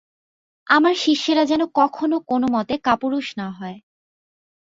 [0.67, 3.77] আমার শিষ্যেরা যেন কখনও কোনমতে কাপুরুষ না হয়।